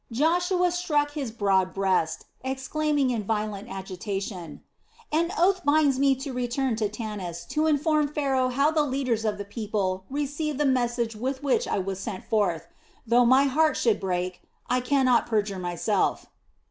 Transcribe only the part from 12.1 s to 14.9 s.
forth. Though my heart should break, I